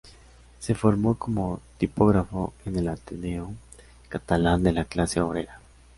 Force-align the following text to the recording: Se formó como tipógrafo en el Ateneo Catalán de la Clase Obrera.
Se 0.57 0.73
formó 0.73 1.13
como 1.13 1.61
tipógrafo 1.77 2.55
en 2.65 2.75
el 2.75 2.87
Ateneo 2.87 3.53
Catalán 4.09 4.63
de 4.63 4.71
la 4.71 4.85
Clase 4.85 5.21
Obrera. 5.21 5.59